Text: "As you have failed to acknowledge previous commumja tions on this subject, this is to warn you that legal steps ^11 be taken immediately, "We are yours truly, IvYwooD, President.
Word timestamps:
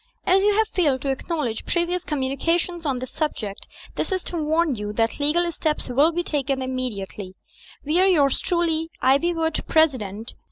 "As 0.25 0.41
you 0.41 0.55
have 0.57 0.67
failed 0.69 1.03
to 1.03 1.11
acknowledge 1.11 1.63
previous 1.63 2.03
commumja 2.03 2.59
tions 2.59 2.87
on 2.87 2.97
this 2.97 3.11
subject, 3.11 3.67
this 3.93 4.11
is 4.11 4.23
to 4.23 4.35
warn 4.43 4.73
you 4.73 4.91
that 4.93 5.19
legal 5.19 5.51
steps 5.51 5.89
^11 5.89 6.15
be 6.15 6.23
taken 6.23 6.63
immediately, 6.63 7.35
"We 7.85 7.99
are 8.01 8.07
yours 8.07 8.39
truly, 8.39 8.89
IvYwooD, 9.03 9.67
President. 9.67 10.33